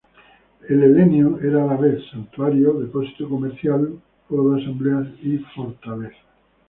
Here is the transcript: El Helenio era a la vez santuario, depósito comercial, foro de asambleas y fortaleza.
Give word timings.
El 0.67 0.81
Helenio 0.81 1.37
era 1.43 1.63
a 1.63 1.67
la 1.67 1.75
vez 1.77 2.01
santuario, 2.09 2.73
depósito 2.73 3.29
comercial, 3.29 4.01
foro 4.27 4.49
de 4.55 4.63
asambleas 4.63 5.07
y 5.21 5.37
fortaleza. 5.55 6.17